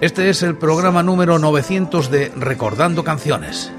[0.00, 3.72] Este es el programa número 900 de Recordando Canciones.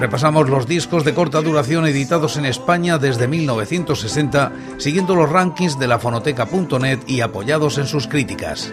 [0.00, 5.86] Repasamos los discos de corta duración editados en España desde 1960, siguiendo los rankings de
[5.86, 8.72] la fonoteca.net y apoyados en sus críticas.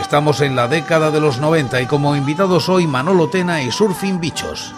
[0.00, 4.20] Estamos en la década de los 90 y como invitados hoy Manolo Tena y Surfing
[4.20, 4.74] Bichos.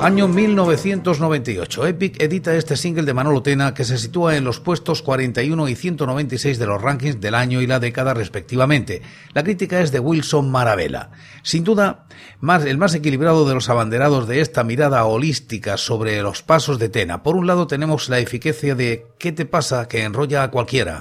[0.00, 1.86] Año 1998.
[1.88, 5.74] Epic edita este single de Manolo Tena que se sitúa en los puestos 41 y
[5.74, 9.02] 196 de los rankings del año y la década respectivamente.
[9.34, 11.10] La crítica es de Wilson Maravela.
[11.42, 12.06] Sin duda,
[12.64, 17.24] el más equilibrado de los abanderados de esta mirada holística sobre los pasos de Tena.
[17.24, 21.00] Por un lado tenemos la eficacia de ¿qué te pasa que enrolla a cualquiera?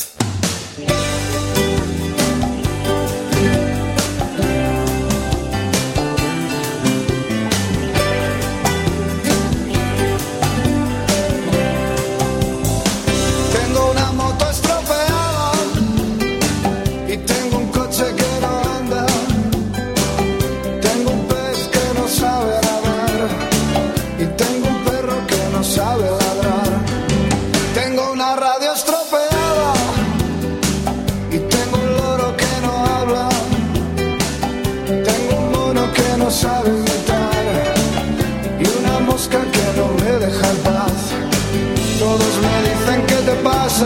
[43.78, 43.86] y yo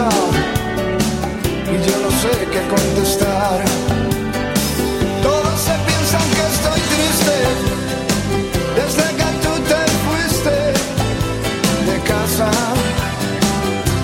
[2.00, 3.60] no sé qué contestar.
[5.22, 7.36] Todos se piensan que estoy triste
[8.80, 10.58] desde que tú te fuiste
[11.92, 12.50] de casa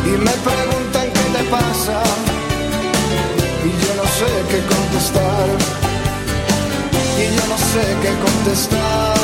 [0.04, 1.98] y me preguntan qué te pasa
[3.64, 5.48] y yo no sé qué contestar
[7.18, 9.17] y yo no sé qué contestar.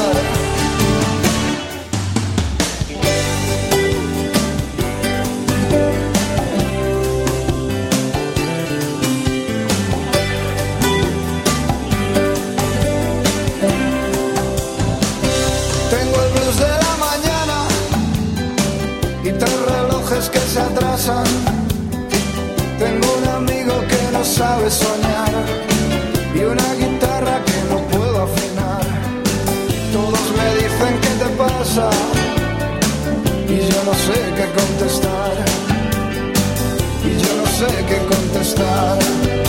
[20.19, 21.23] que se atrasan.
[22.77, 25.33] Tengo un amigo que no sabe soñar
[26.35, 28.83] y una guitarra que no puedo afinar.
[29.91, 31.89] Todos me dicen qué te pasa
[33.49, 35.33] y yo no sé qué contestar.
[37.03, 39.42] Y yo no sé qué contestar.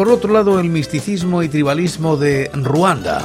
[0.00, 3.22] Por otro lado el misticismo y tribalismo de Ruanda.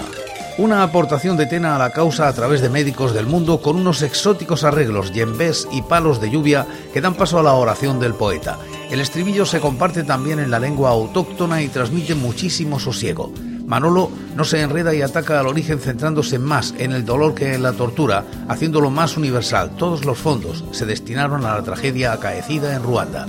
[0.58, 4.02] Una aportación de Tena a la causa a través de médicos del mundo con unos
[4.02, 8.60] exóticos arreglos, yembés y palos de lluvia que dan paso a la oración del poeta.
[8.92, 13.32] El estribillo se comparte también en la lengua autóctona y transmite muchísimo sosiego.
[13.66, 17.64] Manolo no se enreda y ataca al origen centrándose más en el dolor que en
[17.64, 19.78] la tortura, haciéndolo más universal.
[19.78, 23.28] Todos los fondos se destinaron a la tragedia acaecida en Ruanda.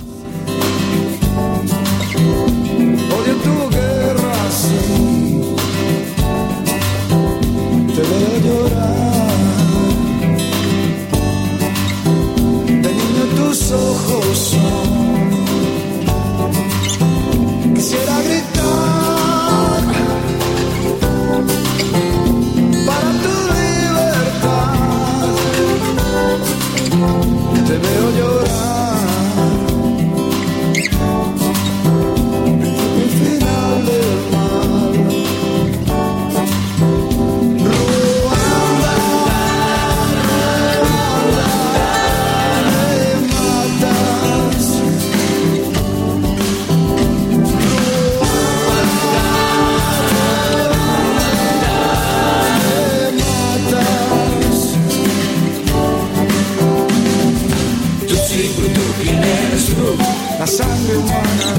[60.47, 61.49] Sangre umana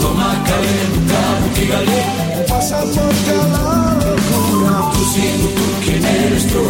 [0.00, 1.22] Toma calenta,
[1.54, 2.00] dígale
[2.48, 3.66] Pasaporte a la
[4.02, 6.62] locura Tú siendo tú, ¿quién eres tú?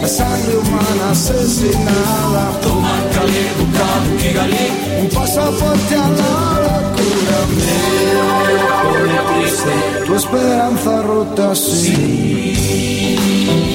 [0.00, 3.88] La sangre humana asesinada Toma calenta,
[4.20, 4.64] dígale
[5.02, 6.34] Un pasaporte a la
[6.64, 7.74] locura Me
[8.82, 9.74] pone triste
[10.06, 12.54] Tu esperanza rota, sí.
[12.54, 13.73] sí.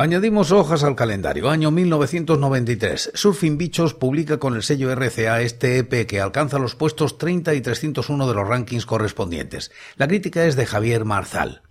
[0.00, 1.50] Añadimos hojas al calendario.
[1.50, 3.10] Año 1993.
[3.14, 7.60] Surfing Bichos publica con el sello RCA este EP que alcanza los puestos 30 y
[7.60, 9.72] 301 de los rankings correspondientes.
[9.96, 11.62] La crítica es de Javier Marzal.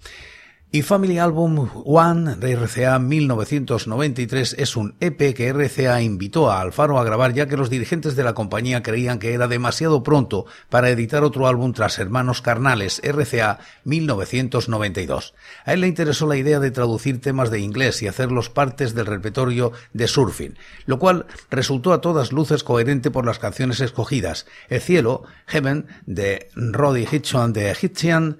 [0.69, 6.99] Y Family Album One de RCA 1993 es un EP que RCA invitó a Alfaro
[6.99, 10.89] a grabar ya que los dirigentes de la compañía creían que era demasiado pronto para
[10.89, 15.35] editar otro álbum tras Hermanos Carnales RCA 1992.
[15.63, 19.05] A él le interesó la idea de traducir temas de inglés y hacerlos partes del
[19.05, 24.45] repertorio de Surfing, lo cual resultó a todas luces coherente por las canciones escogidas.
[24.67, 28.39] El cielo, Heaven, de Roddy Hitchon de Hitchian,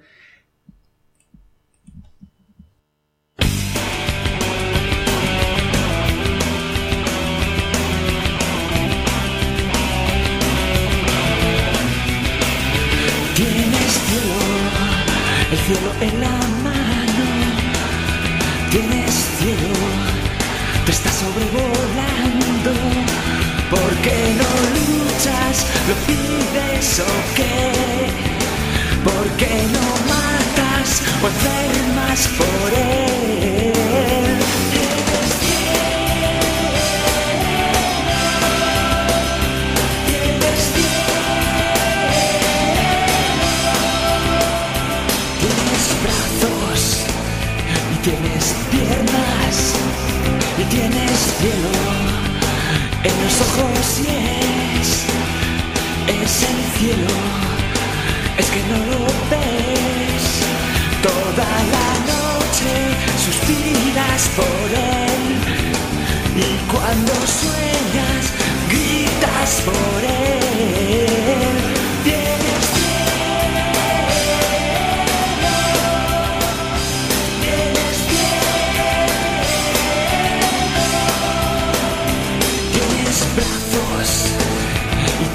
[15.68, 17.26] cielo en la mano,
[18.70, 19.88] tienes cielo,
[20.86, 22.72] te estás sobrevolando.
[23.68, 25.66] ¿Por qué no luchas?
[25.88, 27.72] ¿Lo pides o qué?
[29.04, 33.17] ¿Por qué no matas o enfermas por él?
[53.08, 54.08] En los ojos y
[54.80, 54.90] es,
[56.06, 57.16] es el cielo,
[58.36, 60.24] es que no lo ves.
[61.02, 62.72] Toda la noche
[63.24, 65.24] suspiras por él
[66.36, 68.24] y cuando sueñas
[68.68, 71.57] gritas por él.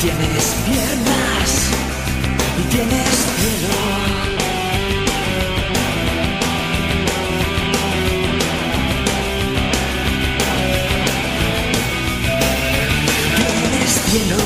[0.03, 1.49] Tienes piernas
[2.59, 3.07] y tienes
[3.39, 3.77] cielo.
[13.61, 14.43] Tienes cielo,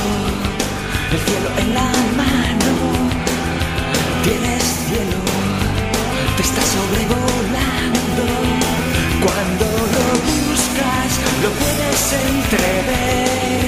[1.12, 1.90] el cielo en la
[2.22, 2.74] mano.
[4.26, 5.22] Tienes cielo,
[6.36, 8.26] te está sobrevolando.
[9.26, 11.12] Cuando lo buscas,
[11.42, 13.66] lo puedes entrever.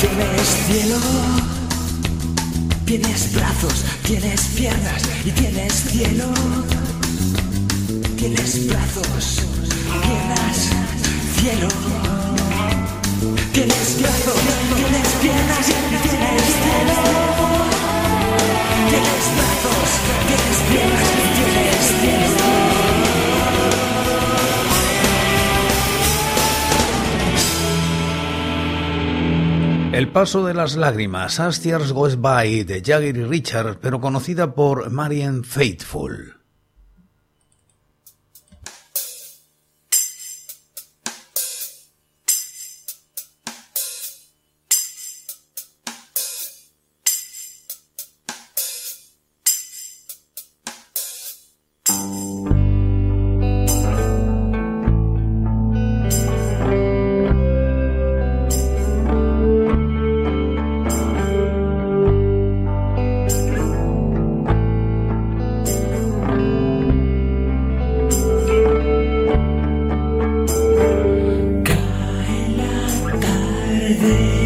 [0.00, 1.39] Cielo, eres cielo, eres
[2.90, 6.24] Tienes brazos tienes piernas y tienes cielo.
[8.16, 9.42] Tienes brazos,
[10.02, 10.70] piernas,
[11.38, 11.68] cielo.
[13.52, 14.40] Tienes brazos,
[14.74, 15.79] tienes piernas y
[30.00, 31.60] El paso de las lágrimas, As
[31.92, 36.39] Goes By, de Jagger y Richard, pero conocida por Marian Faithful.
[74.00, 74.39] thee.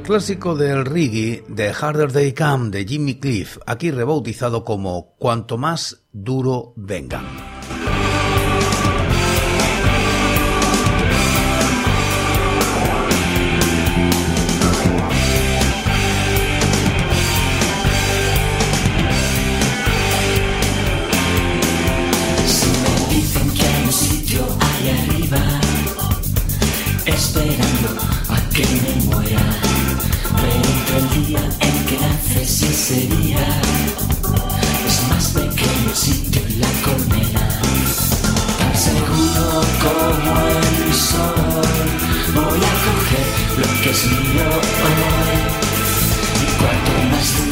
[0.00, 6.04] Clásico del reggae de Harder They Come de Jimmy Cliff, aquí rebautizado como Cuanto más
[6.12, 7.61] duro vengan.
[31.12, 33.46] día en que naces ese día
[34.86, 37.48] es más pequeño sitio en la colmena.
[38.58, 41.88] Tan seguro como el sol,
[42.34, 43.28] voy a coger
[43.58, 44.48] lo que es mío
[44.84, 45.38] hoy.
[46.40, 47.51] Y cuanto más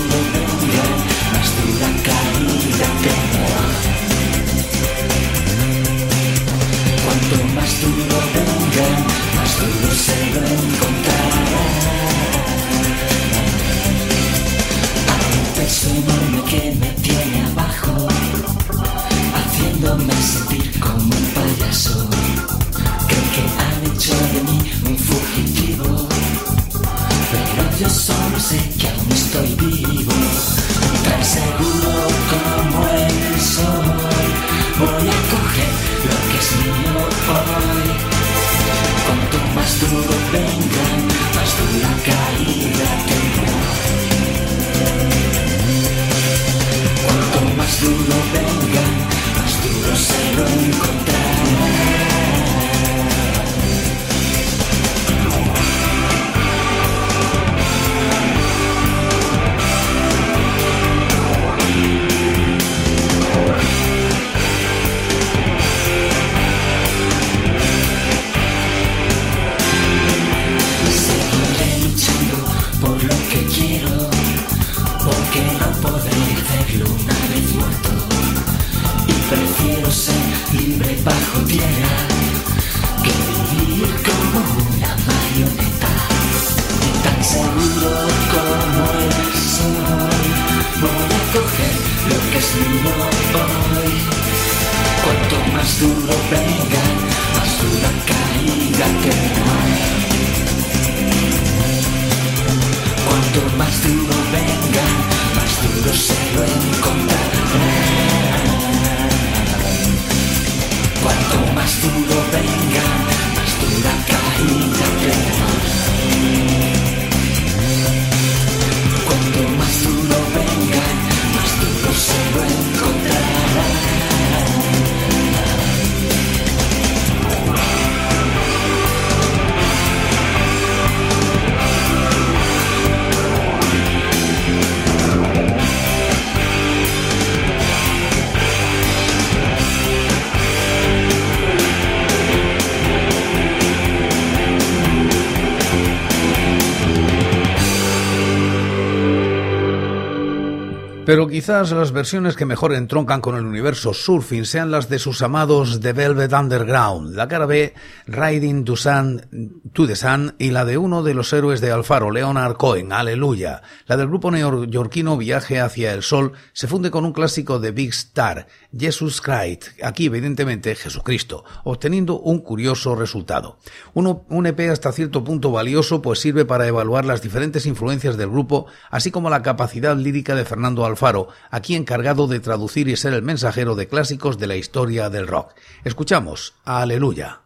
[151.41, 155.81] quizás las versiones que mejor entroncan con el universo surfing sean las de sus amados
[155.81, 157.73] The Velvet Underground, la cara B
[158.07, 162.11] Riding to, Sun, to the Sun y la de uno de los héroes de Alfaro,
[162.11, 163.63] Leonard Cohen, Aleluya.
[163.87, 167.89] La del grupo neoyorquino Viaje hacia el Sol se funde con un clásico de Big
[167.89, 168.47] Star,
[168.79, 173.57] Jesus Christ, aquí evidentemente Jesucristo, obteniendo un curioso resultado.
[173.95, 178.29] Uno, un EP hasta cierto punto valioso pues sirve para evaluar las diferentes influencias del
[178.29, 183.15] grupo, así como la capacidad lírica de Fernando Alfaro, aquí encargado de traducir y ser
[183.15, 185.55] el mensajero de clásicos de la historia del rock.
[185.85, 187.41] Escuchamos Aleluya.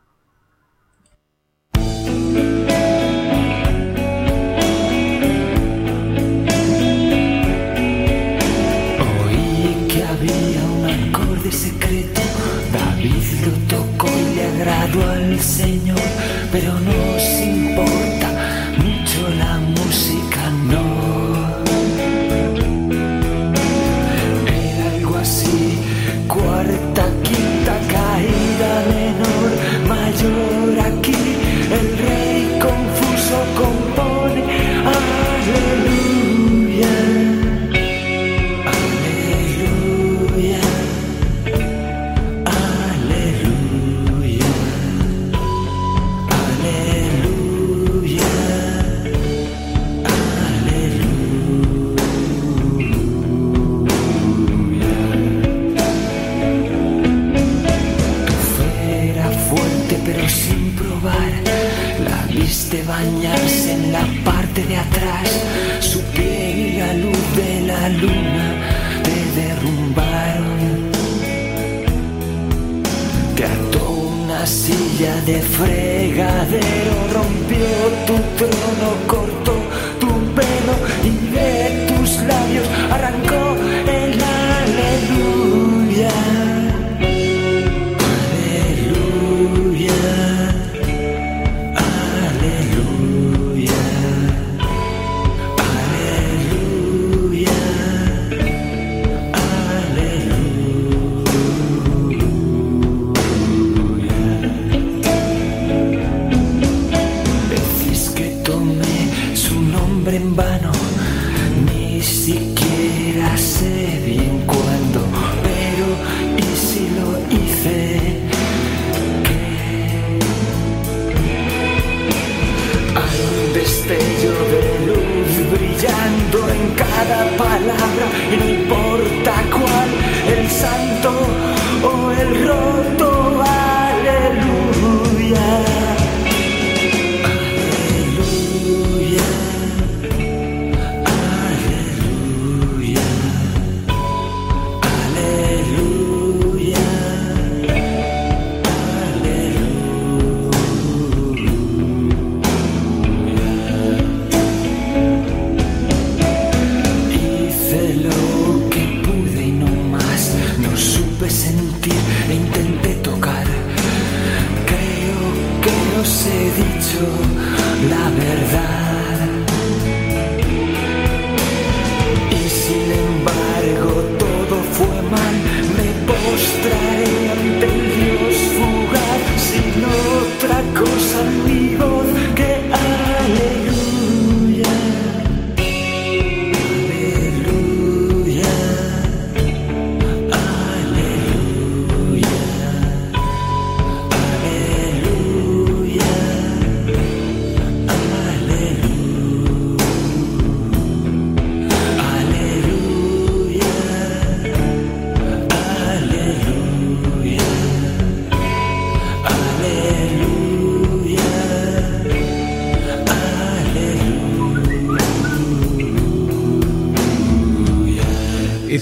[8.99, 12.21] Oí que había un acorde secreto,
[12.73, 16.01] David lo tocó y le agradó al Señor,
[16.53, 18.04] pero nos importa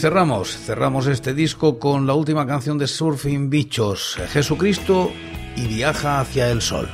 [0.02, 5.12] cerramos, cerramos este disco con la última canción de Surfing Bichos, Jesucristo
[5.54, 6.88] y viaja hacia el sol.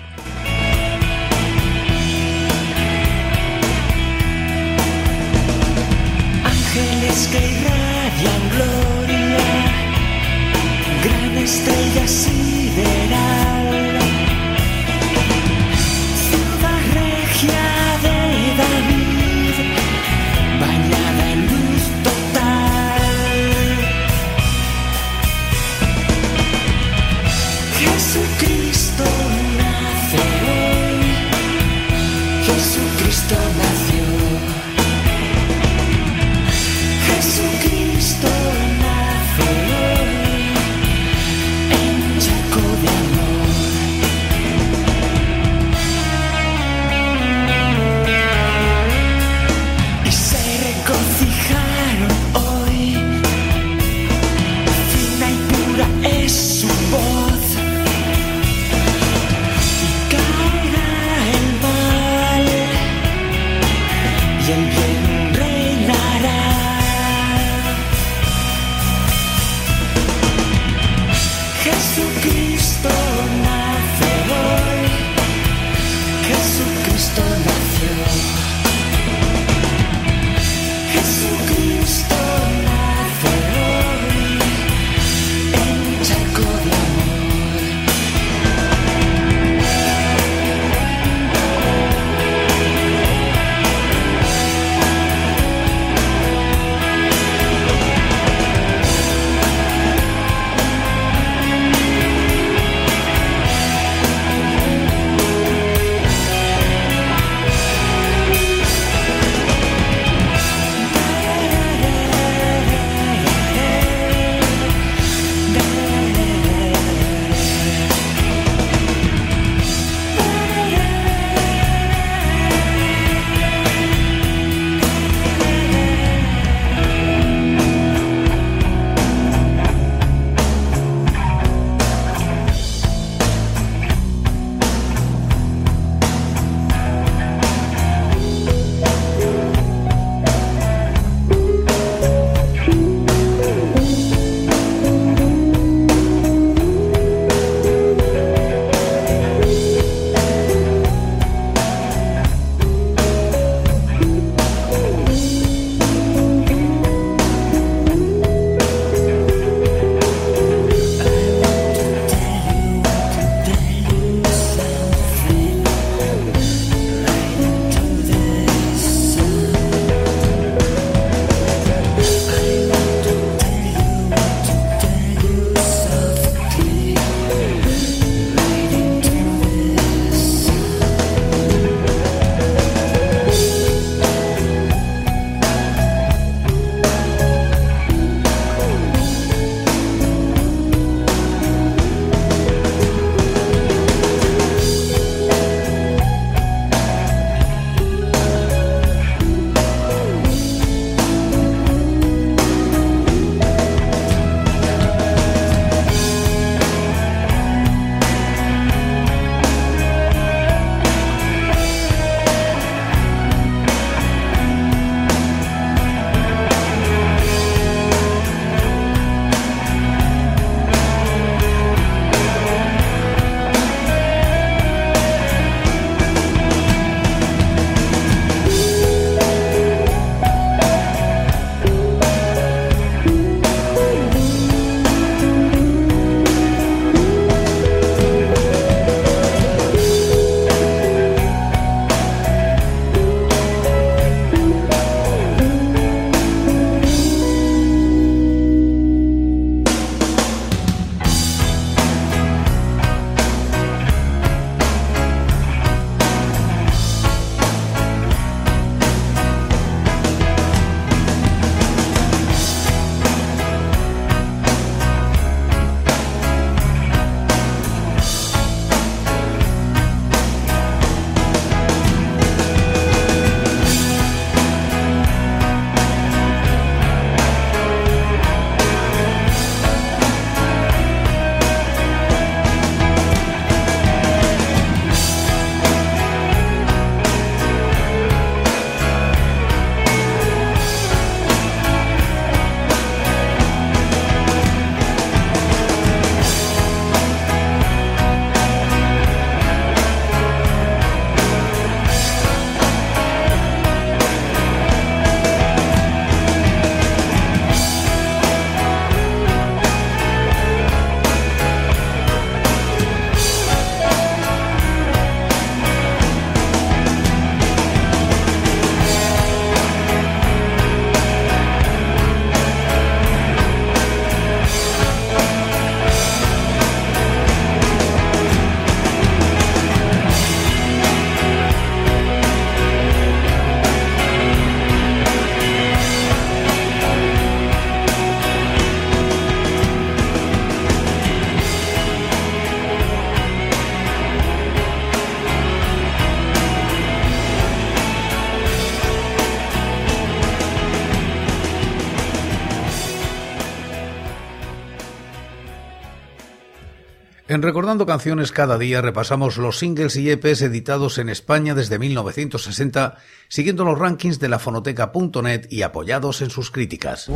[357.38, 362.96] En Recordando Canciones cada día repasamos los singles y EPs editados en España desde 1960,
[363.28, 367.08] siguiendo los rankings de la fonoteca.net y apoyados en sus críticas.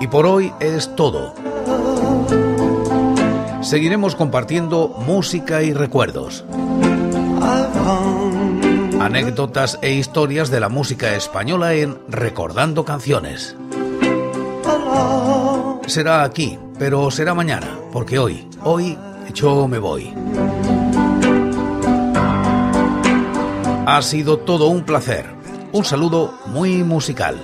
[0.00, 1.34] Y por hoy es todo.
[3.60, 6.46] Seguiremos compartiendo música y recuerdos.
[9.02, 13.54] Anécdotas e historias de la música española en Recordando Canciones.
[15.86, 18.98] Será aquí, pero será mañana, porque hoy, hoy
[19.32, 20.12] yo me voy.
[23.86, 25.26] Ha sido todo un placer.
[25.72, 27.36] Un saludo muy musical.